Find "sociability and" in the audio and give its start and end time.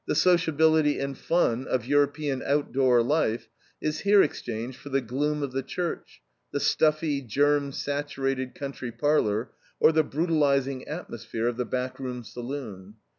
0.15-1.15